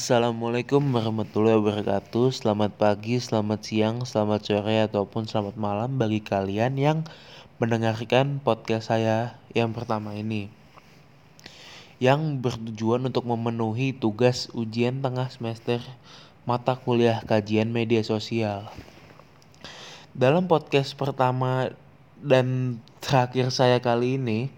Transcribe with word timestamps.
Assalamualaikum 0.00 0.96
warahmatullahi 0.96 1.60
wabarakatuh. 1.60 2.32
Selamat 2.32 2.72
pagi, 2.72 3.20
selamat 3.20 3.60
siang, 3.60 4.00
selamat 4.08 4.40
sore, 4.48 4.80
ataupun 4.88 5.28
selamat 5.28 5.60
malam 5.60 6.00
bagi 6.00 6.24
kalian 6.24 6.80
yang 6.80 7.04
mendengarkan 7.60 8.40
podcast 8.40 8.88
saya 8.88 9.36
yang 9.52 9.76
pertama 9.76 10.16
ini. 10.16 10.48
Yang 12.00 12.40
bertujuan 12.40 13.12
untuk 13.12 13.28
memenuhi 13.28 13.92
tugas 13.92 14.48
ujian 14.56 15.04
tengah 15.04 15.28
semester 15.28 15.84
mata 16.48 16.80
kuliah 16.80 17.20
kajian 17.20 17.68
media 17.68 18.00
sosial. 18.00 18.72
Dalam 20.16 20.48
podcast 20.48 20.96
pertama 20.96 21.76
dan 22.24 22.80
terakhir 23.04 23.52
saya 23.52 23.84
kali 23.84 24.16
ini 24.16 24.48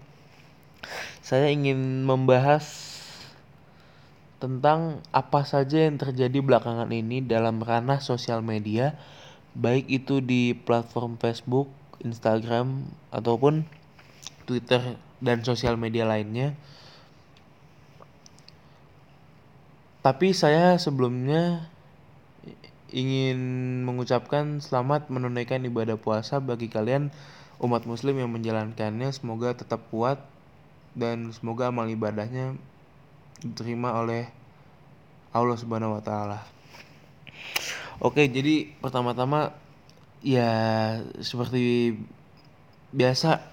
Saya 1.19 1.51
ingin 1.51 2.07
membahas 2.07 2.92
tentang 4.43 4.99
apa 5.15 5.47
saja 5.47 5.87
yang 5.87 5.95
terjadi 5.95 6.43
belakangan 6.43 6.91
ini 6.91 7.23
dalam 7.23 7.63
ranah 7.63 8.03
sosial 8.03 8.43
media, 8.43 8.99
baik 9.55 9.87
itu 9.87 10.19
di 10.19 10.51
platform 10.51 11.15
Facebook, 11.15 11.71
Instagram, 12.03 12.83
ataupun 13.15 13.63
Twitter 14.43 14.99
dan 15.23 15.47
sosial 15.47 15.79
media 15.79 16.03
lainnya. 16.03 16.59
Tapi 20.03 20.35
saya 20.35 20.75
sebelumnya 20.75 21.71
ingin 22.91 23.39
mengucapkan 23.87 24.59
selamat 24.59 25.07
menunaikan 25.07 25.63
ibadah 25.63 25.95
puasa 25.95 26.43
bagi 26.43 26.67
kalian 26.67 27.15
umat 27.63 27.87
muslim 27.87 28.19
yang 28.19 28.27
menjalankannya 28.27 29.07
semoga 29.15 29.55
tetap 29.55 29.87
kuat 29.87 30.19
dan 30.91 31.31
semoga 31.31 31.71
amal 31.71 31.87
ibadahnya 31.87 32.59
diterima 33.43 33.99
oleh 33.99 34.31
Allah 35.35 35.57
Subhanahu 35.59 35.99
wa 35.99 36.03
taala. 36.03 36.39
Oke, 37.99 38.25
jadi 38.31 38.71
pertama-tama 38.79 39.53
ya 40.23 40.49
seperti 41.19 41.93
biasa 42.95 43.43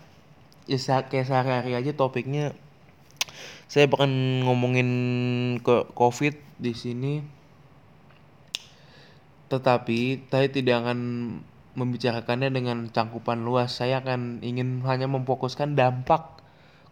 ya 0.71 0.79
kayak 0.79 1.27
sehari-hari 1.27 1.75
aja 1.75 1.91
topiknya 1.99 2.55
saya 3.71 3.87
akan 3.87 4.43
ngomongin 4.51 4.91
ke 5.63 5.95
COVID 5.95 6.35
di 6.59 6.75
sini. 6.75 7.23
Tetapi 9.47 10.27
saya 10.27 10.51
tidak 10.51 10.83
akan 10.83 10.99
membicarakannya 11.79 12.51
dengan 12.51 12.91
cangkupan 12.91 13.47
luas. 13.47 13.79
Saya 13.79 14.03
akan 14.03 14.43
ingin 14.43 14.83
hanya 14.91 15.07
memfokuskan 15.07 15.79
dampak 15.79 16.43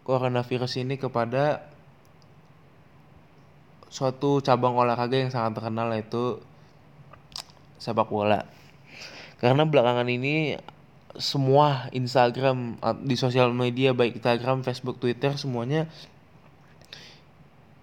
coronavirus 0.07 0.79
ini 0.79 0.95
kepada 0.95 1.67
suatu 3.89 4.39
cabang 4.45 4.77
olahraga 4.77 5.17
yang 5.17 5.33
sangat 5.33 5.57
terkenal 5.57 5.89
yaitu 5.93 6.39
sepak 7.81 8.07
bola. 8.09 8.45
Karena 9.41 9.65
belakangan 9.65 10.07
ini 10.07 10.57
semua 11.17 11.89
Instagram 11.89 12.77
di 13.01 13.17
sosial 13.17 13.49
media 13.51 13.97
baik 13.97 14.21
Instagram, 14.21 14.61
Facebook, 14.61 15.01
Twitter 15.01 15.33
semuanya 15.35 15.89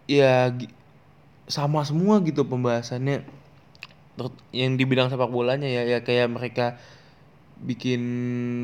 ya 0.07 0.55
sama 1.51 1.83
semua 1.83 2.23
gitu 2.23 2.47
pembahasannya 2.47 3.27
yang 4.55 4.79
di 4.79 4.85
bidang 4.87 5.11
sepak 5.11 5.29
bolanya 5.29 5.67
ya 5.67 5.83
ya 5.83 6.01
kayak 6.07 6.31
mereka 6.31 6.67
bikin 7.59 8.03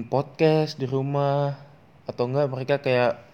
podcast 0.06 0.78
di 0.78 0.86
rumah 0.86 1.58
atau 2.06 2.30
enggak 2.30 2.46
mereka 2.48 2.74
kayak 2.78 3.31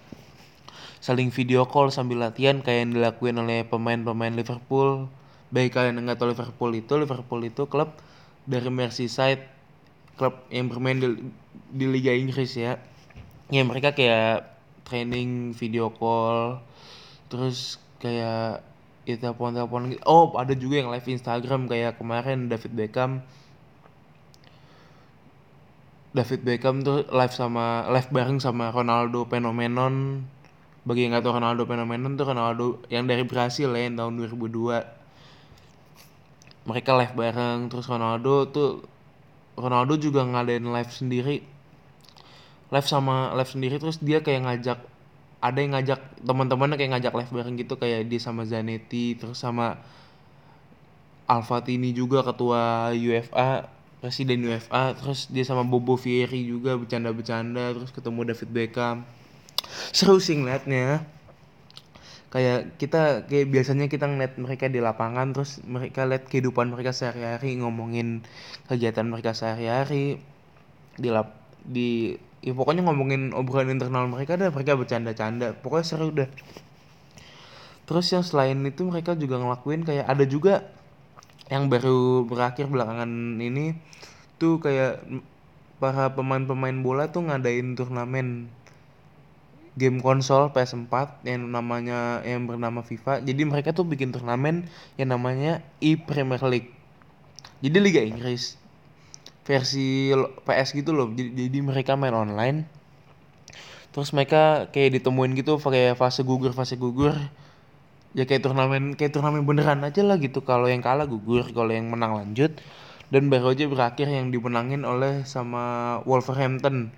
saling 0.99 1.31
video 1.31 1.65
call 1.65 1.94
sambil 1.94 2.21
latihan 2.21 2.61
kayak 2.61 2.89
yang 2.89 2.93
dilakuin 2.99 3.39
oleh 3.39 3.62
pemain-pemain 3.66 4.34
Liverpool. 4.34 5.06
Baik 5.49 5.78
kalian 5.78 6.05
nggak 6.05 6.19
tahu 6.21 6.34
Liverpool 6.34 6.72
itu 6.77 6.93
Liverpool 6.99 7.41
itu 7.47 7.65
klub 7.71 7.94
dari 8.44 8.69
Merseyside 8.69 9.44
klub 10.19 10.34
yang 10.50 10.66
bermain 10.66 10.99
di, 10.99 11.09
di 11.72 11.87
Liga 11.87 12.12
Inggris 12.12 12.59
ya. 12.59 12.77
Ya 13.49 13.62
mereka 13.65 13.94
kayak 13.97 14.59
training 14.84 15.56
video 15.56 15.89
call 15.94 16.61
terus 17.28 17.77
kayak 18.00 18.65
ya 19.09 19.16
telepon 19.16 19.56
telepon 19.56 19.89
gitu. 19.89 20.03
Oh 20.05 20.34
ada 20.37 20.53
juga 20.53 20.84
yang 20.84 20.93
live 20.93 21.09
Instagram 21.09 21.65
kayak 21.71 21.97
kemarin 21.97 22.53
David 22.53 22.72
Beckham. 22.77 23.25
David 26.12 26.41
Beckham 26.45 26.83
tuh 26.84 27.05
live 27.09 27.34
sama 27.37 27.89
live 27.89 28.10
bareng 28.12 28.41
sama 28.41 28.69
Ronaldo 28.75 29.28
Phenomenon 29.28 30.25
bagi 30.87 31.06
yang 31.06 31.16
nggak 31.16 31.25
tahu 31.27 31.34
Ronaldo 31.39 31.62
fenomenon 31.66 32.12
tuh 32.15 32.27
Ronaldo 32.27 32.65
yang 32.93 33.06
dari 33.09 33.25
Brasil 33.27 33.71
ya 33.75 33.87
yang 33.87 33.97
tahun 33.99 34.15
2002 34.28 34.99
mereka 36.69 36.91
live 37.00 37.15
bareng 37.16 37.72
terus 37.72 37.89
Ronaldo 37.89 38.44
tuh 38.53 38.84
Ronaldo 39.59 39.99
juga 39.99 40.22
ngadain 40.22 40.62
live 40.62 40.93
sendiri. 40.94 41.37
Live 42.71 42.87
sama 42.87 43.34
live 43.34 43.50
sendiri 43.50 43.77
terus 43.83 43.99
dia 43.99 44.22
kayak 44.22 44.47
ngajak 44.47 44.78
ada 45.39 45.59
yang 45.59 45.72
ngajak 45.75 46.00
teman-temannya 46.22 46.77
kayak 46.78 46.93
ngajak 46.99 47.15
live 47.15 47.33
bareng 47.33 47.55
gitu 47.59 47.75
kayak 47.78 48.06
dia 48.06 48.21
sama 48.22 48.43
Zanetti 48.47 49.15
terus 49.19 49.39
sama 49.39 49.78
Alfatini 51.31 51.95
juga 51.95 52.27
ketua 52.27 52.91
UFA 52.93 53.71
presiden 54.03 54.43
UFA 54.47 54.99
terus 54.99 55.31
dia 55.31 55.47
sama 55.47 55.62
Bobo 55.62 55.95
Vieri 55.95 56.43
juga 56.43 56.75
bercanda-bercanda 56.75 57.75
terus 57.75 57.91
ketemu 57.95 58.34
David 58.34 58.50
Beckham 58.50 58.97
seru 59.97 60.19
sih 60.19 60.39
ngeliatnya. 60.39 61.05
Kayak 62.29 62.77
kita 62.77 63.25
kayak 63.25 63.49
biasanya 63.49 63.89
kita 63.89 64.05
ngeliat 64.05 64.37
mereka 64.37 64.69
di 64.69 64.85
lapangan 64.85 65.33
terus 65.33 65.65
mereka 65.65 66.05
lihat 66.05 66.29
kehidupan 66.29 66.69
mereka 66.69 66.93
sehari-hari 66.93 67.57
ngomongin 67.57 68.21
kegiatan 68.69 69.09
mereka 69.09 69.33
sehari-hari 69.33 70.21
di 71.01 71.09
lap 71.09 71.33
di 71.65 72.21
ya 72.45 72.53
pokoknya 72.55 72.87
ngomongin 72.87 73.35
obrolan 73.35 73.73
internal 73.73 74.07
mereka 74.07 74.39
deh 74.39 74.51
mereka 74.53 74.79
bercanda-canda 74.79 75.59
pokoknya 75.59 75.87
seru 75.87 76.09
deh 76.15 76.31
terus 77.89 78.07
yang 78.13 78.23
selain 78.23 78.61
itu 78.63 78.85
mereka 78.85 79.17
juga 79.17 79.41
ngelakuin 79.41 79.83
kayak 79.83 80.07
ada 80.07 80.25
juga 80.29 80.69
yang 81.49 81.73
baru 81.73 82.29
berakhir 82.29 82.69
belakangan 82.69 83.41
ini 83.41 83.75
tuh 84.37 84.61
kayak 84.61 85.01
para 85.81 86.13
pemain-pemain 86.13 86.77
bola 86.85 87.09
tuh 87.09 87.27
ngadain 87.27 87.75
turnamen 87.75 88.53
game 89.78 90.03
konsol 90.03 90.50
PS4 90.50 91.22
yang 91.22 91.47
namanya 91.49 92.21
yang 92.27 92.50
bernama 92.50 92.83
FIFA. 92.83 93.22
Jadi 93.22 93.43
mereka 93.47 93.71
tuh 93.71 93.87
bikin 93.87 94.11
turnamen 94.11 94.66
yang 94.99 95.15
namanya 95.15 95.62
e 95.78 95.94
Premier 95.94 96.43
League. 96.50 96.75
Jadi 97.62 97.78
Liga 97.78 98.03
Inggris 98.03 98.59
versi 99.47 100.12
PS 100.44 100.75
gitu 100.75 100.91
loh. 100.91 101.09
Jadi, 101.15 101.49
jadi 101.49 101.59
mereka 101.62 101.94
main 101.94 102.12
online. 102.12 102.66
Terus 103.94 104.12
mereka 104.12 104.69
kayak 104.75 105.00
ditemuin 105.00 105.33
gitu 105.39 105.56
kayak 105.62 105.97
fase 105.97 106.27
gugur 106.27 106.53
fase 106.53 106.77
gugur. 106.77 107.15
Ya 108.12 108.27
kayak 108.27 108.45
turnamen 108.45 108.99
kayak 108.99 109.15
turnamen 109.15 109.47
beneran 109.47 109.81
aja 109.87 110.03
lah 110.03 110.19
gitu. 110.19 110.43
Kalau 110.43 110.66
yang 110.66 110.83
kalah 110.83 111.06
gugur, 111.06 111.47
kalau 111.55 111.71
yang 111.71 111.89
menang 111.89 112.19
lanjut. 112.19 112.59
Dan 113.09 113.33
baru 113.33 113.56
aja 113.56 113.65
berakhir 113.65 114.05
yang 114.12 114.28
dimenangin 114.28 114.84
oleh 114.84 115.25
sama 115.25 115.97
Wolverhampton 116.04 116.92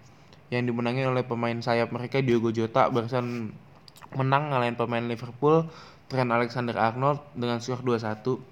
yang 0.50 0.67
dimenangin 0.67 1.11
oleh 1.11 1.23
pemain 1.23 1.55
sayap 1.62 1.94
mereka 1.94 2.19
Diogo 2.19 2.50
Jota 2.50 2.91
barusan 2.91 3.55
menang 4.19 4.50
ngalahin 4.50 4.75
pemain 4.75 5.02
Liverpool 5.06 5.70
Trent 6.11 6.31
Alexander-Arnold 6.31 7.23
dengan 7.38 7.62
skor 7.62 7.82
2-1 7.87 8.50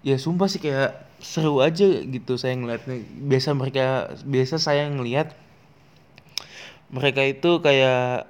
ya 0.00 0.16
sumpah 0.16 0.48
sih 0.48 0.60
kayak 0.60 1.10
seru 1.20 1.60
aja 1.60 1.84
gitu 1.84 2.40
saya 2.40 2.56
ngeliatnya. 2.56 3.04
Biasa 3.04 3.52
mereka 3.52 4.16
biasa 4.24 4.56
saya 4.56 4.88
ngeliat 4.88 5.36
mereka 6.90 7.22
itu 7.22 7.60
kayak 7.60 8.26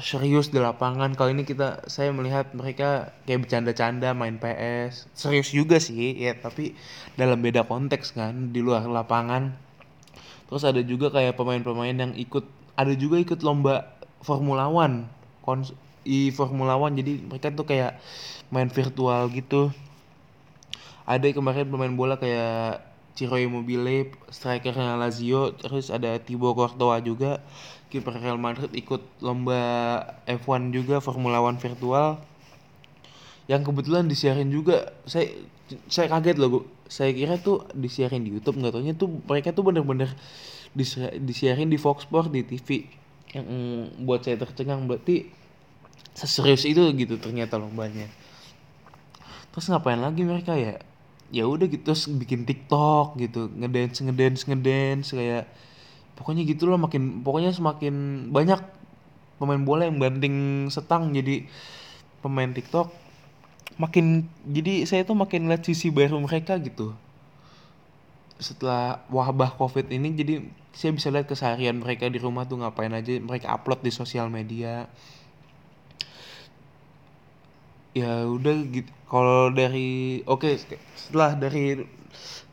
serius 0.00 0.48
di 0.48 0.56
lapangan. 0.56 1.12
Kali 1.12 1.36
ini 1.36 1.44
kita 1.44 1.84
saya 1.86 2.08
melihat 2.16 2.56
mereka 2.56 3.12
kayak 3.28 3.44
bercanda-canda 3.44 4.16
main 4.16 4.40
PS 4.40 5.12
serius 5.12 5.52
juga 5.52 5.76
sih 5.76 6.16
ya 6.16 6.32
tapi 6.32 6.72
dalam 7.20 7.44
beda 7.44 7.68
konteks 7.68 8.16
kan 8.16 8.56
di 8.56 8.64
luar 8.64 8.88
lapangan 8.88 9.52
terus 10.52 10.68
ada 10.68 10.84
juga 10.84 11.08
kayak 11.08 11.32
pemain-pemain 11.40 11.96
yang 11.96 12.12
ikut 12.12 12.44
ada 12.76 12.92
juga 12.92 13.16
ikut 13.16 13.40
lomba 13.40 13.88
Formula 14.20 14.68
One. 14.68 15.08
Kons 15.40 15.72
di 16.04 16.28
Formula 16.28 16.76
One. 16.76 16.92
Jadi 17.00 17.24
mereka 17.24 17.48
tuh 17.56 17.64
kayak 17.64 17.96
main 18.52 18.68
virtual 18.68 19.32
gitu. 19.32 19.72
Ada 21.08 21.32
kemarin 21.32 21.72
pemain 21.72 21.96
bola 21.96 22.20
kayak 22.20 22.84
Ciro 23.16 23.40
Immobile 23.40 24.12
strikernya 24.28 25.00
Lazio. 25.00 25.56
Terus 25.56 25.88
ada 25.88 26.20
Thibaut 26.20 26.52
Courtois 26.52 27.00
juga. 27.00 27.40
Kiper 27.88 28.20
Real 28.20 28.36
Madrid 28.36 28.68
ikut 28.76 29.00
lomba 29.24 29.56
F1 30.28 30.68
juga 30.68 31.00
Formula 31.00 31.40
One 31.40 31.56
virtual 31.56 32.20
yang 33.50 33.66
kebetulan 33.66 34.06
disiarin 34.06 34.50
juga 34.50 34.94
saya 35.06 35.30
saya 35.88 36.06
kaget 36.10 36.36
loh 36.38 36.68
saya 36.86 37.10
kira 37.16 37.40
tuh 37.40 37.64
disiarin 37.72 38.22
di 38.22 38.36
YouTube 38.36 38.60
nggak 38.60 38.76
taunya 38.76 38.94
tuh 38.94 39.08
mereka 39.24 39.56
tuh 39.56 39.64
bener-bener 39.64 40.12
disiarin 41.18 41.68
di 41.68 41.78
Fox 41.80 42.04
Sport 42.04 42.32
di 42.32 42.44
TV 42.44 42.84
yang 43.32 43.48
buat 44.04 44.24
saya 44.24 44.36
tercengang 44.40 44.84
berarti 44.84 45.28
seserius 46.12 46.68
itu 46.68 46.84
gitu 46.92 47.16
ternyata 47.16 47.56
lombanya. 47.56 48.08
Terus 49.52 49.68
ngapain 49.72 50.00
lagi 50.00 50.24
mereka 50.24 50.56
ya? 50.56 50.80
Ya 51.32 51.48
udah 51.48 51.64
gitu 51.64 51.92
terus 51.92 52.08
bikin 52.12 52.44
TikTok 52.44 53.16
gitu 53.16 53.48
ngedance 53.56 54.04
ngedance 54.04 54.44
ngedance 54.44 55.16
kayak 55.16 55.48
pokoknya 56.12 56.44
gitulah 56.44 56.76
makin 56.76 57.24
pokoknya 57.24 57.56
semakin 57.56 58.28
banyak 58.28 58.60
pemain 59.40 59.64
bola 59.64 59.88
yang 59.88 59.96
banting 59.96 60.68
setang 60.68 61.16
jadi 61.16 61.48
pemain 62.20 62.52
TikTok 62.52 62.92
makin 63.80 64.28
jadi 64.46 64.84
saya 64.84 65.02
tuh 65.02 65.16
makin 65.16 65.48
lihat 65.48 65.64
sisi 65.64 65.88
baru 65.88 66.20
mereka 66.20 66.58
gitu. 66.60 66.92
Setelah 68.42 69.02
wabah 69.08 69.54
covid 69.54 69.88
ini 69.90 70.12
jadi 70.14 70.34
saya 70.72 70.90
bisa 70.96 71.08
lihat 71.12 71.28
keseharian 71.28 71.78
mereka 71.78 72.08
di 72.08 72.18
rumah 72.18 72.48
tuh 72.48 72.60
ngapain 72.60 72.92
aja 72.92 73.18
mereka 73.20 73.52
upload 73.52 73.80
di 73.84 73.92
sosial 73.92 74.28
media. 74.32 74.88
Ya 77.92 78.24
udah 78.24 78.56
gitu 78.72 78.88
kalau 79.12 79.52
dari 79.52 80.24
oke 80.24 80.48
okay, 80.48 80.80
setelah 80.96 81.36
dari 81.36 81.84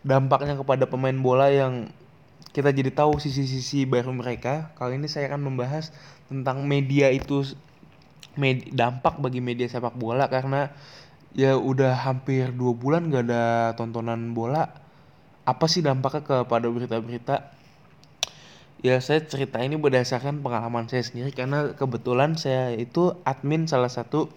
dampaknya 0.03 0.59
kepada 0.59 0.83
pemain 0.87 1.15
bola 1.15 1.47
yang 1.47 1.87
kita 2.51 2.75
jadi 2.75 2.91
tahu 2.91 3.21
sisi-sisi 3.21 3.87
baru 3.87 4.11
mereka 4.11 4.73
kali 4.75 4.99
ini 4.99 5.07
saya 5.07 5.31
akan 5.31 5.53
membahas 5.53 5.95
tentang 6.27 6.65
media 6.67 7.07
itu 7.13 7.45
med, 8.37 8.69
dampak 8.75 9.17
bagi 9.17 9.41
media 9.41 9.65
sepak 9.65 9.97
bola 9.97 10.29
karena 10.29 10.69
ya 11.33 11.57
udah 11.57 11.93
hampir 12.05 12.49
dua 12.53 12.73
bulan 12.73 13.09
gak 13.09 13.25
ada 13.29 13.43
tontonan 13.77 14.33
bola. 14.33 14.69
Apa 15.45 15.65
sih 15.65 15.81
dampaknya 15.81 16.45
kepada 16.45 16.69
berita-berita? 16.69 17.57
Ya 18.79 18.95
saya 19.03 19.25
cerita 19.25 19.59
ini 19.59 19.75
berdasarkan 19.75 20.39
pengalaman 20.39 20.87
saya 20.87 21.03
sendiri 21.03 21.35
karena 21.35 21.75
kebetulan 21.75 22.39
saya 22.39 22.71
itu 22.77 23.11
admin 23.27 23.67
salah 23.67 23.91
satu 23.91 24.31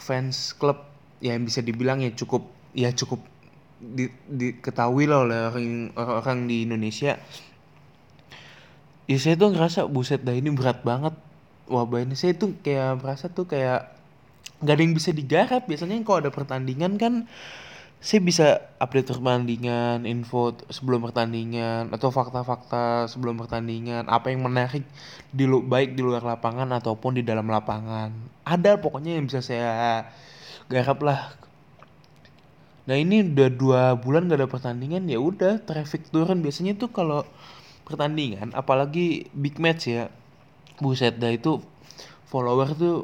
fans 0.00 0.56
club 0.56 0.88
yang 1.20 1.44
bisa 1.44 1.60
dibilang 1.60 2.00
ya 2.00 2.08
cukup 2.16 2.48
ya 2.72 2.88
cukup 2.94 3.20
di, 3.78 4.08
diketahui 4.26 5.04
lah 5.04 5.26
oleh 5.26 5.38
orang, 5.52 5.68
orang 5.94 6.38
di 6.48 6.64
Indonesia. 6.64 7.20
Ya 9.04 9.18
saya 9.20 9.36
tuh 9.36 9.52
ngerasa 9.52 9.84
buset 9.88 10.24
dah 10.24 10.32
ini 10.32 10.48
berat 10.52 10.80
banget 10.80 11.12
wabah 11.68 12.04
ini 12.04 12.16
saya 12.16 12.34
tuh 12.34 12.56
kayak 12.64 13.04
merasa 13.04 13.28
tuh 13.28 13.46
kayak 13.46 13.92
nggak 14.58 14.74
ada 14.74 14.82
yang 14.82 14.96
bisa 14.96 15.10
digarap 15.14 15.62
biasanya 15.70 16.00
kalau 16.02 16.18
ada 16.26 16.32
pertandingan 16.34 16.98
kan 16.98 17.30
saya 17.98 18.22
bisa 18.22 18.46
update 18.78 19.10
pertandingan, 19.10 20.06
info 20.06 20.54
sebelum 20.70 21.02
pertandingan 21.02 21.90
atau 21.90 22.14
fakta-fakta 22.14 23.10
sebelum 23.10 23.42
pertandingan, 23.42 24.06
apa 24.06 24.30
yang 24.30 24.46
menarik 24.46 24.86
di 25.34 25.44
baik 25.50 25.98
di 25.98 26.06
luar 26.06 26.22
lapangan 26.22 26.70
ataupun 26.78 27.18
di 27.18 27.26
dalam 27.26 27.50
lapangan. 27.50 28.14
Ada 28.46 28.78
pokoknya 28.78 29.18
yang 29.18 29.26
bisa 29.26 29.42
saya 29.42 30.06
garap 30.70 31.02
lah. 31.02 31.34
Nah 32.86 32.96
ini 32.96 33.34
udah 33.34 33.50
dua 33.50 33.82
bulan 33.98 34.30
gak 34.30 34.46
ada 34.46 34.48
pertandingan 34.48 35.10
ya 35.10 35.18
udah 35.18 35.60
traffic 35.66 36.08
turun 36.08 36.40
biasanya 36.40 36.78
tuh 36.78 36.88
kalau 36.94 37.26
pertandingan 37.84 38.54
apalagi 38.56 39.28
big 39.36 39.60
match 39.60 39.92
ya 39.92 40.08
buset 40.78 41.18
dah 41.18 41.32
itu 41.34 41.58
follower 42.30 42.74
tuh 42.78 42.96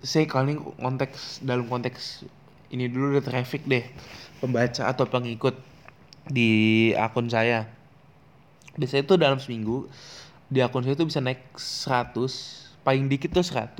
saya 0.00 0.24
kali 0.24 0.56
konteks 0.56 1.44
dalam 1.44 1.68
konteks 1.68 2.24
ini 2.72 2.88
dulu 2.88 3.18
udah 3.18 3.24
traffic 3.24 3.66
deh 3.68 3.84
pembaca 4.40 4.88
atau 4.88 5.04
pengikut 5.04 5.58
di 6.24 6.50
akun 6.96 7.28
saya. 7.28 7.68
Biasanya 8.78 9.02
itu 9.04 9.14
dalam 9.20 9.38
seminggu 9.42 9.90
di 10.48 10.64
akun 10.64 10.86
saya 10.86 10.96
itu 10.96 11.04
bisa 11.04 11.20
naik 11.20 11.42
100 11.58 12.16
paling 12.80 13.06
dikit 13.12 13.36
tuh 13.36 13.44
100 13.44 13.76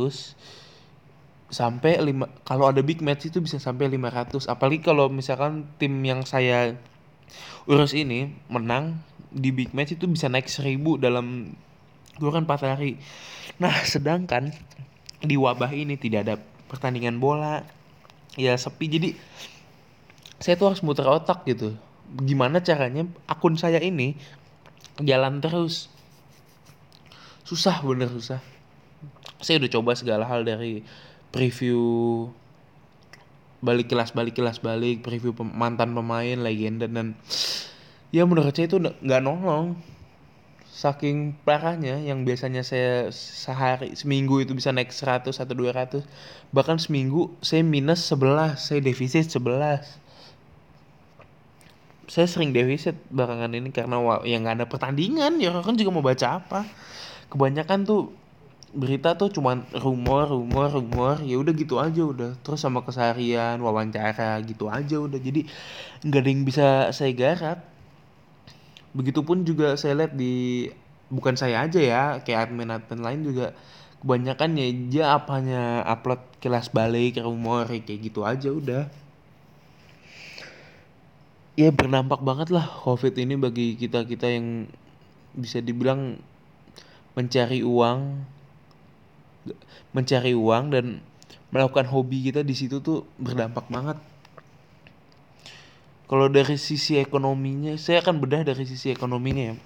sampai 1.50 1.98
5 1.98 2.46
kalau 2.46 2.70
ada 2.70 2.78
big 2.78 3.02
match 3.02 3.26
itu 3.26 3.42
bisa 3.42 3.58
sampai 3.58 3.90
500 3.90 4.46
apalagi 4.46 4.78
kalau 4.86 5.10
misalkan 5.10 5.66
tim 5.82 5.98
yang 6.06 6.22
saya 6.22 6.78
urus 7.66 7.90
ini 7.90 8.30
menang 8.46 9.02
di 9.34 9.50
big 9.50 9.74
match 9.74 9.98
itu 9.98 10.06
bisa 10.06 10.30
naik 10.30 10.46
1000 10.46 10.78
dalam 11.02 11.58
kurang 12.18 12.48
4 12.48 12.74
hari 12.74 12.98
nah 13.60 13.74
sedangkan 13.84 14.50
di 15.20 15.36
wabah 15.36 15.70
ini 15.76 16.00
tidak 16.00 16.20
ada 16.26 16.34
pertandingan 16.70 17.20
bola. 17.20 17.66
Ya 18.38 18.56
sepi. 18.56 18.88
Jadi 18.88 19.08
saya 20.40 20.56
tuh 20.56 20.72
harus 20.72 20.80
muter 20.80 21.04
otak 21.04 21.44
gitu. 21.44 21.76
Gimana 22.24 22.64
caranya 22.64 23.06
akun 23.28 23.58
saya 23.60 23.82
ini 23.82 24.16
jalan 25.02 25.42
terus? 25.42 25.92
Susah 27.44 27.82
bener 27.84 28.08
susah. 28.08 28.40
Saya 29.42 29.60
udah 29.60 29.70
coba 29.72 29.92
segala 29.96 30.24
hal 30.24 30.46
dari 30.46 30.86
preview 31.34 32.28
balik 33.60 33.92
kelas 33.92 34.16
balik 34.16 34.40
kelas 34.40 34.56
balik 34.64 35.04
preview 35.04 35.36
mantan 35.36 35.92
pemain 35.92 36.40
legenda 36.40 36.88
dan 36.88 37.12
ya 38.08 38.24
menurut 38.24 38.56
saya 38.56 38.72
itu 38.72 38.80
nggak 38.80 39.20
nolong 39.20 39.76
saking 40.70 41.34
parahnya 41.42 41.98
yang 41.98 42.22
biasanya 42.22 42.62
saya 42.62 43.10
sehari 43.10 43.98
seminggu 43.98 44.38
itu 44.38 44.54
bisa 44.54 44.70
naik 44.70 44.94
100 44.94 45.26
atau 45.34 45.54
200 45.54 46.06
bahkan 46.54 46.78
seminggu 46.78 47.34
saya 47.42 47.66
minus 47.66 48.06
11 48.06 48.54
saya 48.54 48.78
defisit 48.78 49.26
11 49.34 50.00
saya 52.10 52.26
sering 52.26 52.50
defisit 52.50 52.98
belakangan 53.06 53.54
ini 53.54 53.70
karena 53.70 54.02
yang 54.26 54.42
nggak 54.42 54.56
ada 54.58 54.66
pertandingan. 54.66 55.38
Ya 55.38 55.54
kan 55.62 55.78
juga 55.78 55.94
mau 55.94 56.02
baca 56.02 56.42
apa. 56.42 56.66
Kebanyakan 57.30 57.86
tuh 57.86 58.10
berita 58.74 59.14
tuh 59.14 59.30
cuman 59.30 59.62
rumor 59.78 60.26
rumor 60.26 60.74
rumor. 60.74 61.22
Ya 61.22 61.38
udah 61.38 61.54
gitu 61.54 61.78
aja 61.78 62.02
udah. 62.02 62.34
Terus 62.42 62.66
sama 62.66 62.82
keseharian 62.82 63.62
wawancara 63.62 64.42
gitu 64.42 64.66
aja 64.66 64.98
udah. 64.98 65.22
Jadi 65.22 65.46
nggak 66.02 66.20
ada 66.20 66.30
yang 66.34 66.42
bisa 66.42 66.66
saya 66.90 67.14
garap 67.14 67.62
begitupun 68.90 69.46
juga 69.46 69.78
saya 69.78 70.04
lihat 70.04 70.12
di 70.18 70.66
bukan 71.10 71.34
saya 71.34 71.66
aja 71.66 71.80
ya 71.82 72.02
kayak 72.22 72.50
admin 72.50 72.70
admin 72.70 73.02
lain 73.02 73.20
juga 73.26 73.54
kebanyakan 74.00 74.50
ya 74.56 74.66
dia 74.88 75.04
apanya 75.12 75.84
upload 75.84 76.22
kelas 76.40 76.72
balik 76.72 77.20
rumor 77.20 77.68
kayak 77.68 78.00
gitu 78.00 78.24
aja 78.24 78.48
udah. 78.50 78.84
Ya 81.58 81.68
berdampak 81.68 82.24
banget 82.24 82.48
lah 82.48 82.64
covid 82.86 83.12
ini 83.20 83.36
bagi 83.36 83.76
kita 83.76 84.08
kita 84.08 84.32
yang 84.32 84.70
bisa 85.36 85.60
dibilang 85.60 86.16
mencari 87.14 87.60
uang 87.60 88.24
mencari 89.92 90.32
uang 90.32 90.64
dan 90.72 90.86
melakukan 91.50 91.90
hobi 91.90 92.30
kita 92.30 92.46
di 92.46 92.54
situ 92.54 92.78
tuh 92.80 93.04
berdampak 93.18 93.66
banget 93.66 93.98
kalau 96.10 96.26
dari 96.26 96.58
sisi 96.58 96.98
ekonominya, 96.98 97.78
saya 97.78 98.02
akan 98.02 98.18
bedah 98.18 98.42
dari 98.42 98.66
sisi 98.66 98.90
ekonominya 98.90 99.54
ya. 99.54 99.56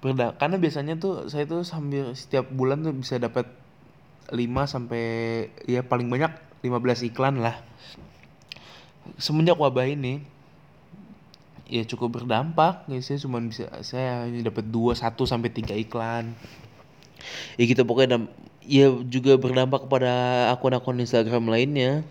Berda 0.00 0.32
karena 0.32 0.56
biasanya 0.56 0.96
tuh 0.96 1.28
saya 1.28 1.44
tuh 1.44 1.60
sambil 1.60 2.16
setiap 2.16 2.48
bulan 2.48 2.80
tuh 2.80 2.96
bisa 2.96 3.20
dapat 3.20 3.44
5 4.32 4.40
sampai 4.64 5.04
ya 5.68 5.84
paling 5.84 6.08
banyak 6.08 6.32
15 6.64 7.12
iklan 7.12 7.36
lah. 7.36 7.60
Semenjak 9.20 9.60
wabah 9.60 9.84
ini 9.84 10.24
ya 11.68 11.84
cukup 11.84 12.24
berdampak 12.24 12.88
ya 12.88 12.98
saya 13.04 13.20
cuma 13.20 13.44
bisa 13.44 13.68
saya 13.84 14.24
hanya 14.24 14.48
dapat 14.48 14.72
2 14.72 14.96
1 14.96 15.04
sampai 15.04 15.52
3 15.52 15.76
iklan. 15.84 16.32
Ya 17.60 17.64
gitu 17.68 17.84
pokoknya 17.84 18.24
ya 18.64 18.88
juga 19.04 19.36
berdampak 19.36 19.84
kepada 19.84 20.48
akun-akun 20.48 20.96
Instagram 21.04 21.52
lainnya 21.52 22.08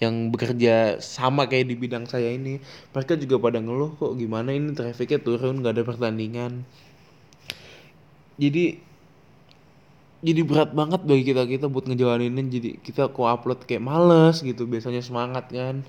yang 0.00 0.32
bekerja 0.32 0.96
sama 1.04 1.44
kayak 1.44 1.68
di 1.68 1.76
bidang 1.76 2.08
saya 2.08 2.32
ini. 2.32 2.58
Mereka 2.96 3.20
juga 3.20 3.36
pada 3.36 3.60
ngeluh 3.60 3.94
kok 4.00 4.16
gimana 4.16 4.56
ini 4.56 4.72
trafficnya 4.72 5.20
turun 5.20 5.60
gak 5.60 5.76
ada 5.76 5.84
pertandingan? 5.84 6.64
Jadi 8.40 8.80
jadi 10.20 10.40
berat 10.44 10.72
banget 10.72 11.00
bagi 11.04 11.24
kita 11.32 11.48
kita 11.48 11.66
buat 11.68 11.88
ngejalanin 11.88 12.48
jadi 12.52 12.76
kita 12.80 13.12
kok 13.12 13.24
upload 13.24 13.64
kayak 13.64 13.84
males 13.84 14.40
gitu 14.40 14.64
biasanya 14.64 15.04
semangat 15.04 15.52
kan. 15.52 15.84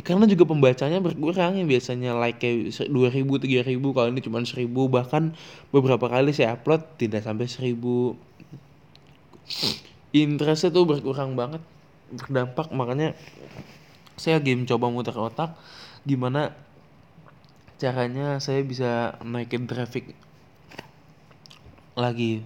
Ya, 0.00 0.02
karena 0.06 0.24
juga 0.30 0.48
pembacanya 0.48 1.02
berkurang 1.02 1.60
ya 1.60 1.64
biasanya 1.68 2.16
like 2.16 2.40
kayak 2.40 2.72
dua 2.88 3.12
ribu 3.12 3.36
tiga 3.36 3.66
ribu 3.68 3.92
kalau 3.92 4.08
ini 4.08 4.24
cuma 4.24 4.40
seribu. 4.48 4.88
Bahkan 4.88 5.36
beberapa 5.72 6.08
kali 6.08 6.32
saya 6.32 6.56
upload 6.56 6.84
tidak 6.96 7.20
sampai 7.20 7.44
seribu. 7.48 8.16
Interestnya 10.12 10.72
tuh 10.72 10.88
berkurang 10.88 11.36
banget 11.36 11.60
berdampak 12.08 12.72
makanya 12.72 13.12
saya 14.18 14.40
lagi 14.40 14.56
mencoba 14.56 14.90
muter 14.90 15.14
otak 15.14 15.54
gimana 16.08 16.56
caranya 17.78 18.42
saya 18.42 18.60
bisa 18.66 19.14
naikin 19.22 19.70
traffic 19.70 20.16
lagi. 21.94 22.42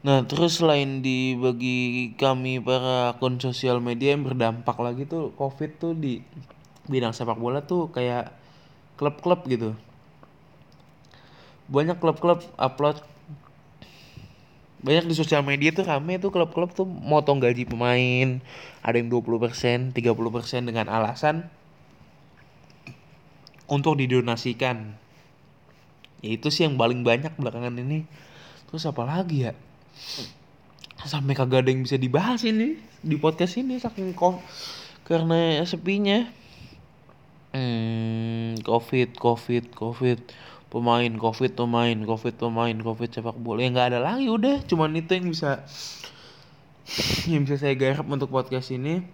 Nah 0.00 0.24
terus 0.24 0.60
selain 0.60 1.04
di 1.04 1.36
bagi 1.36 2.12
kami 2.16 2.62
para 2.62 3.12
akun 3.12 3.36
sosial 3.42 3.82
media 3.82 4.16
yang 4.16 4.24
berdampak 4.24 4.76
lagi 4.80 5.04
tuh 5.04 5.34
covid 5.36 5.76
tuh 5.76 5.92
di 5.92 6.24
bidang 6.88 7.12
sepak 7.12 7.36
bola 7.36 7.60
tuh 7.60 7.92
kayak 7.92 8.32
klub-klub 8.96 9.44
gitu. 9.50 9.76
Banyak 11.68 12.00
klub-klub 12.00 12.40
upload 12.56 13.04
banyak 14.78 15.10
di 15.10 15.14
sosial 15.18 15.42
media 15.42 15.74
tuh 15.74 15.82
rame 15.82 16.22
tuh 16.22 16.30
klub-klub 16.30 16.70
tuh 16.70 16.86
motong 16.86 17.42
gaji 17.42 17.66
pemain. 17.66 18.38
Ada 18.86 19.02
yang 19.02 19.10
20% 19.10 19.90
30% 19.90 20.70
dengan 20.70 20.86
alasan 20.86 21.50
untuk 23.66 23.98
didonasikan. 23.98 24.94
Ya 26.22 26.30
itu 26.34 26.50
sih 26.50 26.66
yang 26.66 26.78
paling 26.78 27.02
banyak 27.02 27.34
belakangan 27.34 27.74
ini. 27.78 28.06
Terus 28.70 28.86
apa 28.86 29.02
lagi 29.02 29.50
ya? 29.50 29.52
Sampai 31.02 31.34
kagak 31.34 31.66
ada 31.66 31.70
yang 31.70 31.82
bisa 31.82 31.98
dibahas 31.98 32.42
ini 32.46 32.78
di 33.02 33.14
podcast 33.18 33.58
ini 33.58 33.78
saking 33.78 34.14
kok 34.14 34.42
karena 35.06 35.62
sepinya. 35.66 36.26
Hmm, 37.48 38.60
covid 38.60 39.16
covid 39.16 39.72
covid 39.72 40.20
pemain 40.68 41.08
covid 41.16 41.56
pemain 41.56 41.96
covid 42.04 42.34
pemain 42.36 42.76
covid 42.76 43.08
sepak 43.08 43.36
bola. 43.40 43.64
Yang 43.64 43.72
nggak 43.76 43.88
ada 43.94 44.00
lagi 44.04 44.26
udah. 44.28 44.64
Cuman 44.68 44.96
itu 44.96 45.16
yang 45.16 45.26
bisa 45.32 45.64
yang 47.30 47.44
bisa 47.48 47.56
saya 47.60 47.74
garap 47.76 48.04
untuk 48.08 48.28
podcast 48.28 48.72
ini. 48.72 49.04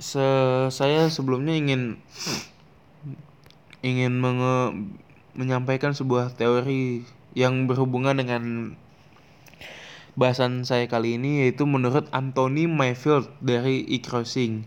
Se 0.00 0.26
saya 0.72 1.10
sebelumnya 1.12 1.56
ingin 1.58 2.00
ingin 3.84 4.18
menge 4.18 4.54
menyampaikan 5.38 5.94
sebuah 5.94 6.34
teori 6.34 7.06
yang 7.36 7.70
berhubungan 7.70 8.18
dengan 8.18 8.74
bahasan 10.18 10.66
saya 10.66 10.90
kali 10.90 11.14
ini 11.14 11.46
yaitu 11.46 11.62
menurut 11.62 12.10
Anthony 12.10 12.66
Mayfield 12.66 13.30
dari 13.38 13.86
e-crossing 13.86 14.66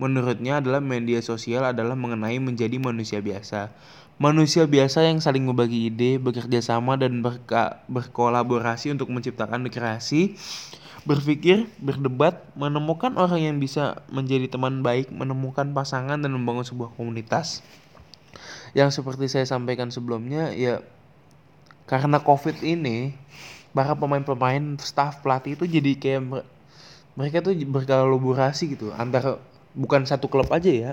menurutnya 0.00 0.64
adalah 0.64 0.80
media 0.80 1.20
sosial 1.20 1.68
adalah 1.68 1.92
mengenai 1.92 2.40
menjadi 2.40 2.80
manusia 2.80 3.20
biasa. 3.20 3.68
Manusia 4.16 4.64
biasa 4.64 5.04
yang 5.04 5.20
saling 5.20 5.44
membagi 5.44 5.92
ide, 5.92 6.16
bekerja 6.16 6.60
sama 6.64 6.96
dan 6.96 7.20
berka 7.20 7.84
berkolaborasi 7.88 8.92
untuk 8.92 9.12
menciptakan 9.12 9.68
kreasi, 9.68 10.36
berpikir, 11.04 11.68
berdebat, 11.80 12.44
menemukan 12.56 13.16
orang 13.16 13.40
yang 13.44 13.56
bisa 13.60 14.04
menjadi 14.12 14.48
teman 14.48 14.80
baik, 14.80 15.12
menemukan 15.12 15.72
pasangan 15.72 16.20
dan 16.20 16.32
membangun 16.32 16.64
sebuah 16.64 16.92
komunitas. 16.96 17.64
Yang 18.72 19.00
seperti 19.00 19.28
saya 19.28 19.44
sampaikan 19.48 19.92
sebelumnya 19.92 20.52
ya 20.56 20.84
karena 21.88 22.20
Covid 22.22 22.60
ini 22.64 23.16
para 23.72 23.96
pemain-pemain, 23.96 24.78
staff 24.80 25.24
pelatih 25.24 25.56
itu 25.58 25.64
jadi 25.64 25.92
kayak 25.96 26.44
mereka 27.18 27.42
tuh 27.42 27.56
berkolaborasi 27.56 28.78
gitu 28.78 28.94
antara 28.94 29.42
bukan 29.74 30.06
satu 30.06 30.26
klub 30.26 30.48
aja 30.50 30.70
ya. 30.70 30.92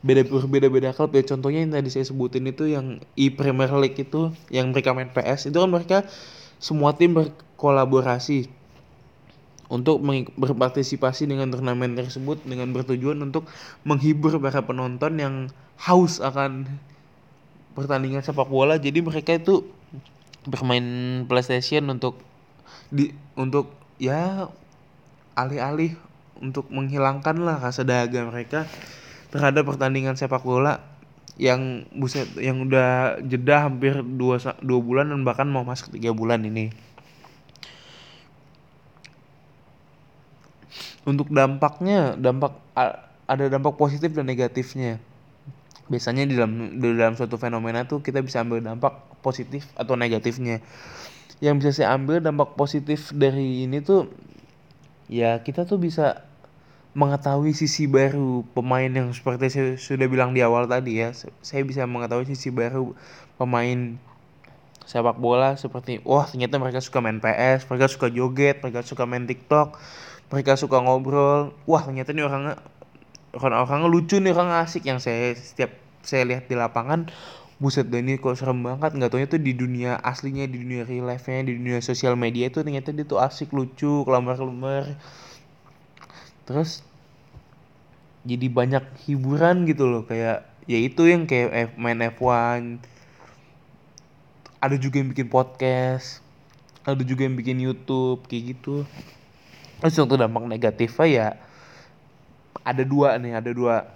Beda 0.00 0.24
berbeda 0.24 0.72
beda 0.72 0.90
klub 0.96 1.12
ya. 1.12 1.22
Contohnya 1.24 1.60
yang 1.64 1.72
tadi 1.76 1.92
saya 1.92 2.08
sebutin 2.08 2.48
itu 2.48 2.68
yang 2.68 3.04
e 3.16 3.28
Premier 3.28 3.70
League 3.76 4.00
itu 4.00 4.32
yang 4.48 4.72
mereka 4.72 4.96
main 4.96 5.12
PS 5.12 5.52
itu 5.52 5.58
kan 5.60 5.70
mereka 5.70 5.98
semua 6.60 6.96
tim 6.96 7.16
berkolaborasi 7.16 8.48
untuk 9.70 10.02
berpartisipasi 10.34 11.30
dengan 11.30 11.48
turnamen 11.54 11.94
tersebut 11.94 12.42
dengan 12.42 12.74
bertujuan 12.74 13.22
untuk 13.22 13.46
menghibur 13.86 14.42
para 14.42 14.66
penonton 14.66 15.14
yang 15.16 15.34
haus 15.78 16.18
akan 16.18 16.66
pertandingan 17.78 18.20
sepak 18.20 18.50
bola. 18.50 18.76
Jadi 18.82 18.98
mereka 18.98 19.38
itu 19.38 19.62
bermain 20.44 21.22
PlayStation 21.30 21.86
untuk 21.86 22.18
di 22.90 23.14
untuk 23.38 23.70
ya 24.02 24.50
alih-alih 25.38 25.94
untuk 26.40 26.72
menghilangkan 26.72 27.36
lah 27.40 27.60
rasa 27.60 27.84
dahaga 27.84 28.24
mereka 28.26 28.64
terhadap 29.30 29.68
pertandingan 29.68 30.18
sepak 30.18 30.42
bola 30.42 30.82
yang 31.40 31.88
buset 31.96 32.28
yang 32.36 32.68
udah 32.68 33.16
jeda 33.24 33.64
hampir 33.64 33.96
dua 34.04 34.36
dua 34.60 34.80
bulan 34.84 35.08
dan 35.08 35.24
bahkan 35.24 35.48
mau 35.48 35.64
masuk 35.64 35.96
tiga 35.96 36.12
bulan 36.12 36.44
ini. 36.44 36.68
Untuk 41.08 41.32
dampaknya, 41.32 42.12
dampak 42.20 42.60
ada 43.24 43.44
dampak 43.48 43.80
positif 43.80 44.12
dan 44.12 44.28
negatifnya. 44.28 45.00
Biasanya 45.88 46.28
di 46.28 46.36
dalam 46.36 46.76
di 46.76 46.92
dalam 46.92 47.16
suatu 47.16 47.40
fenomena 47.40 47.88
tuh 47.88 48.04
kita 48.04 48.20
bisa 48.20 48.44
ambil 48.44 48.60
dampak 48.60 49.00
positif 49.24 49.64
atau 49.80 49.96
negatifnya. 49.96 50.60
Yang 51.40 51.54
bisa 51.56 51.70
saya 51.80 51.96
ambil 51.96 52.20
dampak 52.20 52.52
positif 52.52 53.16
dari 53.16 53.64
ini 53.64 53.80
tuh 53.80 54.12
ya 55.08 55.40
kita 55.40 55.64
tuh 55.64 55.80
bisa 55.80 56.29
mengetahui 56.90 57.54
sisi 57.54 57.86
baru 57.86 58.42
pemain 58.50 58.90
yang 58.90 59.14
seperti 59.14 59.46
saya 59.46 59.68
sudah 59.78 60.10
bilang 60.10 60.34
di 60.34 60.42
awal 60.42 60.66
tadi 60.66 60.98
ya 60.98 61.14
saya 61.14 61.62
bisa 61.62 61.86
mengetahui 61.86 62.26
sisi 62.26 62.50
baru 62.50 62.98
pemain 63.38 63.94
sepak 64.82 65.22
bola 65.22 65.54
seperti 65.54 66.02
wah 66.02 66.26
ternyata 66.26 66.58
mereka 66.58 66.82
suka 66.82 66.98
main 66.98 67.22
PS 67.22 67.70
mereka 67.70 67.86
suka 67.86 68.10
joget 68.10 68.58
mereka 68.58 68.82
suka 68.82 69.06
main 69.06 69.22
TikTok 69.22 69.78
mereka 70.30 70.54
suka 70.54 70.78
ngobrol. 70.78 71.52
Wah 71.66 71.82
ternyata 71.82 72.14
ini 72.14 72.22
orangnya 72.22 72.54
orang-orangnya 73.34 73.88
lucu 73.90 74.16
nih 74.22 74.30
orang 74.32 74.62
asik. 74.62 74.86
Yang 74.86 75.10
saya 75.10 75.34
setiap 75.34 75.70
saya 76.06 76.22
lihat 76.24 76.46
di 76.46 76.54
lapangan 76.54 77.10
buset 77.60 77.90
deh 77.90 78.00
ini 78.00 78.16
kok 78.16 78.38
serem 78.38 78.62
banget. 78.62 78.94
Nggak 78.94 79.10
tahu 79.10 79.20
itu 79.20 79.36
di 79.42 79.52
dunia 79.58 79.98
aslinya 80.00 80.46
di 80.46 80.62
dunia 80.62 80.86
real 80.86 81.10
life 81.10 81.26
nya 81.26 81.42
di 81.42 81.58
dunia 81.58 81.82
sosial 81.82 82.14
media 82.14 82.46
itu 82.48 82.62
ternyata 82.62 82.94
dia 82.94 83.04
tuh 83.04 83.18
asik 83.18 83.50
lucu 83.50 84.06
kelamar-kelamar 84.06 84.96
terus 86.50 86.82
jadi 88.26 88.50
banyak 88.50 88.84
hiburan 89.06 89.70
gitu 89.70 89.86
loh 89.86 90.02
kayak 90.02 90.42
ya 90.66 90.78
itu 90.82 91.06
yang 91.06 91.30
kayak 91.30 91.70
F, 91.70 91.70
main 91.78 92.02
F1 92.02 92.82
ada 94.58 94.76
juga 94.76 94.98
yang 94.98 95.14
bikin 95.14 95.30
podcast 95.30 96.26
ada 96.84 97.02
juga 97.04 97.28
yang 97.28 97.36
bikin 97.36 97.60
YouTube 97.60 98.24
kayak 98.24 98.56
gitu. 98.56 98.88
Terus 99.80 100.00
untuk 100.00 100.20
dampak 100.20 100.44
negatifnya 100.48 101.06
ya 101.08 101.28
ada 102.64 102.82
dua 102.84 103.16
nih 103.20 103.36
ada 103.36 103.50
dua 103.52 103.88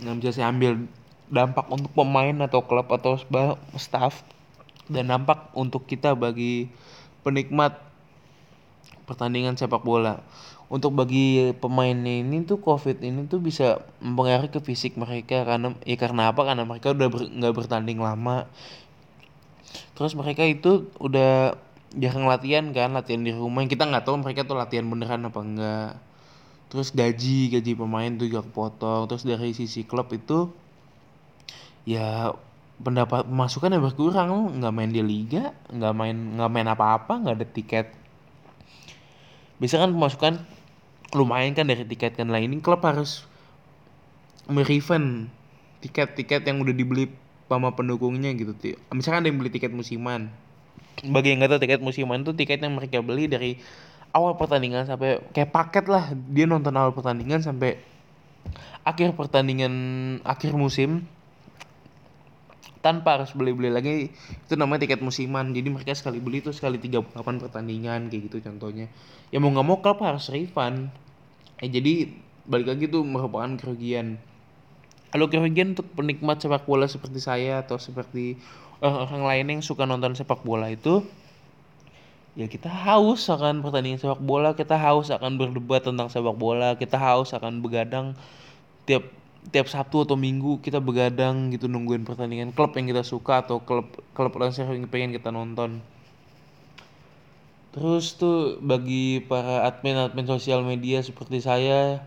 yang 0.00 0.20
bisa 0.20 0.40
saya 0.40 0.48
ambil. 0.48 0.88
Dampak 1.30 1.70
untuk 1.70 1.94
pemain 1.94 2.34
atau 2.42 2.58
klub 2.66 2.90
atau 2.90 3.14
staff 3.78 4.26
dan 4.90 5.06
dampak 5.06 5.46
untuk 5.54 5.86
kita 5.86 6.18
bagi 6.18 6.66
penikmat 7.22 7.78
pertandingan 9.06 9.54
sepak 9.54 9.78
bola 9.86 10.26
untuk 10.70 10.94
bagi 10.94 11.50
pemain 11.58 11.98
ini 11.98 12.46
tuh 12.46 12.62
covid 12.62 13.02
ini 13.02 13.26
tuh 13.26 13.42
bisa 13.42 13.82
mempengaruhi 13.98 14.54
ke 14.54 14.62
fisik 14.62 14.94
mereka 14.94 15.42
karena 15.42 15.74
ya 15.82 15.98
karena 15.98 16.30
apa? 16.30 16.46
Karena 16.46 16.62
mereka 16.62 16.94
udah 16.94 17.10
nggak 17.10 17.52
ber, 17.52 17.58
bertanding 17.66 17.98
lama. 17.98 18.46
Terus 19.98 20.14
mereka 20.14 20.46
itu 20.46 20.86
udah 21.02 21.58
jarang 21.98 22.30
latihan 22.30 22.70
kan 22.70 22.94
latihan 22.94 23.26
di 23.26 23.34
rumah. 23.34 23.66
Kita 23.66 23.82
nggak 23.82 24.06
tahu 24.06 24.22
mereka 24.22 24.46
tuh 24.46 24.54
latihan 24.54 24.86
beneran 24.86 25.26
apa 25.26 25.40
enggak 25.42 25.90
terus 26.70 26.94
gaji 26.94 27.50
gaji 27.50 27.74
pemain 27.74 28.14
tuh 28.14 28.30
juga 28.30 28.46
kepotong. 28.46 29.10
Terus 29.10 29.26
dari 29.26 29.50
sisi 29.50 29.82
klub 29.82 30.06
itu 30.14 30.54
ya 31.82 32.30
pendapat 32.78 33.26
pemasukan 33.26 33.74
yang 33.74 33.82
berkurang. 33.82 34.54
Nggak 34.62 34.70
main 34.70 34.90
di 34.94 35.02
liga 35.02 35.50
nggak 35.66 35.94
main 35.98 36.38
nggak 36.38 36.50
main 36.54 36.68
apa-apa 36.70 37.26
nggak 37.26 37.36
ada 37.42 37.46
tiket. 37.50 37.86
Bisa 39.58 39.82
kan 39.82 39.90
pemasukan 39.90 40.59
lumayan 41.14 41.52
kan 41.54 41.66
dari 41.66 41.86
tiket 41.86 42.18
kan. 42.18 42.30
Lah 42.30 42.38
ini 42.38 42.62
klub 42.62 42.82
harus 42.82 43.26
merefund 44.50 45.30
tiket-tiket 45.80 46.44
yang 46.44 46.60
udah 46.60 46.74
dibeli 46.74 47.08
sama 47.50 47.74
pendukungnya 47.74 48.30
gitu 48.38 48.54
misalkan 48.94 49.26
ada 49.26 49.28
yang 49.30 49.38
beli 49.42 49.50
tiket 49.50 49.74
musiman. 49.74 50.30
Bagi 51.02 51.34
yang 51.34 51.42
nggak 51.42 51.50
tahu 51.56 51.60
tiket 51.66 51.80
musiman 51.82 52.22
tuh 52.22 52.34
tiket 52.36 52.62
yang 52.62 52.78
mereka 52.78 53.02
beli 53.02 53.26
dari 53.26 53.58
awal 54.14 54.38
pertandingan 54.38 54.86
sampai 54.86 55.18
kayak 55.34 55.50
paket 55.50 55.84
lah. 55.90 56.14
Dia 56.30 56.46
nonton 56.46 56.74
awal 56.78 56.94
pertandingan 56.94 57.42
sampai 57.42 57.80
akhir 58.86 59.18
pertandingan 59.18 59.72
akhir 60.24 60.54
musim 60.56 61.04
tanpa 62.80 63.20
harus 63.20 63.32
beli-beli 63.36 63.68
lagi 63.68 64.08
itu 64.12 64.54
namanya 64.56 64.88
tiket 64.88 65.04
musiman. 65.04 65.52
Jadi 65.52 65.68
mereka 65.68 65.92
sekali 65.92 66.18
beli 66.20 66.40
tuh 66.40 66.56
sekali 66.56 66.80
38 66.80 67.12
pertandingan 67.16 68.08
kayak 68.08 68.32
gitu 68.32 68.40
contohnya. 68.44 68.88
Ya 69.28 69.38
mau 69.38 69.52
nggak 69.52 69.66
mau 69.66 69.78
klub 69.84 70.00
harus 70.00 70.32
refund. 70.32 70.88
Eh 71.60 71.68
jadi 71.68 72.08
balik 72.48 72.72
lagi 72.72 72.84
tuh 72.88 73.04
merupakan 73.04 73.52
kerugian. 73.60 74.16
Kalau 75.12 75.26
kerugian 75.28 75.76
untuk 75.76 75.86
penikmat 75.92 76.40
sepak 76.40 76.64
bola 76.64 76.88
seperti 76.88 77.20
saya 77.20 77.60
atau 77.60 77.76
seperti 77.76 78.40
orang-orang 78.80 79.24
lain 79.28 79.46
yang 79.58 79.62
suka 79.62 79.84
nonton 79.84 80.16
sepak 80.16 80.40
bola 80.40 80.72
itu 80.72 81.04
ya 82.38 82.46
kita 82.46 82.70
haus 82.70 83.26
akan 83.26 83.60
pertandingan 83.60 83.98
sepak 84.00 84.22
bola 84.22 84.54
kita 84.54 84.78
haus 84.78 85.10
akan 85.10 85.36
berdebat 85.36 85.82
tentang 85.84 86.08
sepak 86.08 86.36
bola 86.38 86.78
kita 86.78 86.96
haus 86.96 87.34
akan 87.34 87.60
begadang 87.60 88.14
tiap 88.86 89.04
tiap 89.48 89.72
Sabtu 89.72 90.04
atau 90.04 90.20
Minggu 90.20 90.60
kita 90.60 90.84
begadang 90.84 91.48
gitu 91.48 91.64
nungguin 91.64 92.04
pertandingan 92.04 92.52
klub 92.52 92.76
yang 92.76 92.92
kita 92.92 93.00
suka 93.00 93.40
atau 93.40 93.64
klub 93.64 93.88
klub 94.12 94.32
yang 94.36 94.84
pengen 94.92 95.16
kita 95.16 95.32
nonton. 95.32 95.80
Terus 97.70 98.18
tuh 98.18 98.60
bagi 98.60 99.24
para 99.24 99.64
admin-admin 99.64 100.26
sosial 100.28 100.60
media 100.66 101.00
seperti 101.00 101.40
saya 101.40 102.04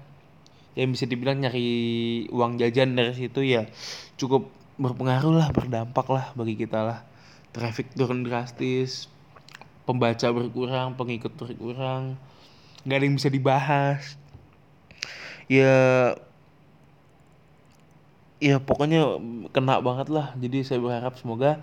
yang 0.73 0.93
bisa 0.93 1.05
dibilang 1.05 1.41
nyari 1.41 2.25
uang 2.33 2.57
jajan 2.57 2.97
dari 2.97 3.13
situ 3.13 3.45
ya 3.45 3.69
cukup 4.17 4.49
berpengaruh 4.81 5.37
lah 5.37 5.49
berdampak 5.53 6.07
lah 6.09 6.25
bagi 6.33 6.57
kita 6.57 6.81
lah 6.81 6.99
traffic 7.53 7.93
turun 7.93 8.25
drastis 8.25 9.05
pembaca 9.85 10.33
berkurang 10.33 10.97
pengikut 10.97 11.37
berkurang 11.37 12.17
nggak 12.83 12.97
ada 12.97 13.05
yang 13.05 13.15
bisa 13.21 13.29
dibahas 13.29 14.17
ya 15.45 15.73
ya 18.39 18.57
pokoknya 18.61 19.19
kena 19.53 19.81
banget 19.83 20.07
lah. 20.09 20.33
Jadi 20.37 20.65
saya 20.65 20.79
berharap 20.79 21.17
semoga 21.19 21.61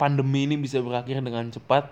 pandemi 0.00 0.48
ini 0.48 0.58
bisa 0.58 0.80
berakhir 0.82 1.20
dengan 1.22 1.50
cepat. 1.50 1.90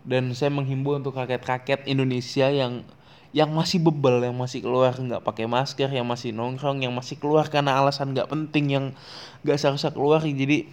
Dan 0.00 0.32
saya 0.32 0.48
menghimbau 0.48 0.96
untuk 0.96 1.12
rakyat-rakyat 1.18 1.84
Indonesia 1.84 2.48
yang 2.48 2.86
yang 3.30 3.54
masih 3.54 3.78
bebel 3.78 4.26
yang 4.26 4.34
masih 4.34 4.58
keluar 4.58 4.90
nggak 4.90 5.22
pakai 5.22 5.46
masker 5.46 5.86
yang 5.86 6.02
masih 6.02 6.34
nongkrong 6.34 6.82
yang 6.82 6.90
masih 6.90 7.14
keluar 7.14 7.46
karena 7.46 7.78
alasan 7.78 8.10
nggak 8.10 8.26
penting 8.26 8.74
yang 8.74 8.84
nggak 9.46 9.60
seharusnya 9.60 9.94
keluar. 9.94 10.24
Jadi 10.24 10.66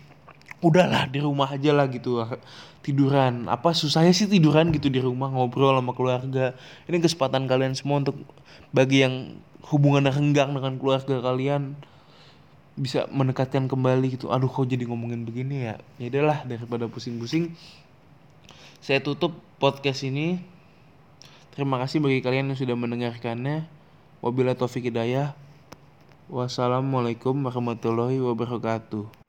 udahlah 0.63 1.05
di 1.05 1.21
rumah 1.21 1.53
aja 1.53 1.69
lah 1.75 1.85
gitu 1.91 2.23
tiduran. 2.81 3.45
Apa 3.51 3.75
susahnya 3.75 4.15
sih 4.15 4.25
tiduran 4.25 4.71
gitu 4.73 4.89
di 4.89 5.03
rumah 5.03 5.29
ngobrol 5.29 5.75
sama 5.77 5.93
keluarga. 5.93 6.55
Ini 6.89 6.97
kesempatan 7.03 7.45
kalian 7.45 7.75
semua 7.77 8.01
untuk 8.01 8.17
bagi 8.71 9.03
yang 9.05 9.37
hubungannya 9.67 10.15
renggang 10.15 10.55
dengan 10.55 10.79
keluarga 10.79 11.19
kalian 11.19 11.75
bisa 12.77 13.09
mendekatkan 13.09 13.65
kembali 13.65 14.15
gitu. 14.15 14.29
Aduh 14.29 14.47
kok 14.47 14.69
jadi 14.69 14.85
ngomongin 14.85 15.25
begini 15.25 15.67
ya? 15.67 15.75
Ya 15.97 16.07
udahlah 16.13 16.45
daripada 16.45 16.85
pusing-pusing 16.85 17.57
saya 18.79 19.01
tutup 19.01 19.35
podcast 19.57 20.05
ini. 20.05 20.39
Terima 21.57 21.81
kasih 21.81 21.97
bagi 21.99 22.21
kalian 22.21 22.53
yang 22.53 22.59
sudah 22.59 22.77
mendengarkannya. 22.77 23.65
Wabillahi 24.21 24.55
taufiq 24.55 24.93
hidayah. 24.93 25.33
Wassalamualaikum 26.29 27.33
warahmatullahi 27.41 28.21
wabarakatuh 28.21 29.26